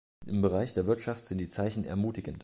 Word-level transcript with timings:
Im 0.25 0.41
Bereich 0.41 0.73
der 0.73 0.87
Wirtschaft 0.87 1.27
sind 1.27 1.37
die 1.37 1.47
Zeichen 1.47 1.83
ermutigend. 1.85 2.39